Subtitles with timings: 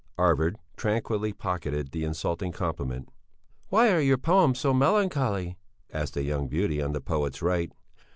[0.17, 3.07] Arvid tranquilly pocketed the insulting compliment.
[3.69, 5.59] "Why are your poems so melancholy?"
[5.93, 7.71] asked a young beauty on the poet's right.